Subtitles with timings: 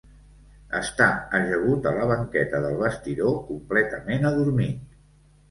[0.77, 4.83] Està ajagut a la banqueta del vestidor, completament adormit.